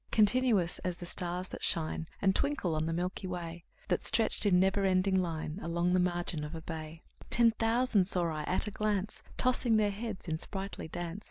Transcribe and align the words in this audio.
Continuous 0.09 0.79
as 0.79 0.97
the 0.97 1.05
stars 1.05 1.49
that 1.49 1.61
shine 1.63 2.07
And 2.23 2.35
twinkle 2.35 2.73
on 2.73 2.85
the 2.87 2.91
milky 2.91 3.27
way, 3.27 3.65
The 3.87 3.99
stretched 4.01 4.47
in 4.47 4.59
never 4.59 4.83
ending 4.83 5.13
line 5.21 5.59
Along 5.61 5.93
the 5.93 5.99
margin 5.99 6.43
of 6.43 6.55
a 6.55 6.61
bay: 6.63 7.03
Ten 7.29 7.51
thousand 7.51 8.05
saw 8.07 8.25
I 8.31 8.41
at 8.45 8.65
a 8.65 8.71
glance, 8.71 9.21
Tossing 9.37 9.77
their 9.77 9.91
heads 9.91 10.27
in 10.27 10.39
sprightly 10.39 10.87
dance. 10.87 11.19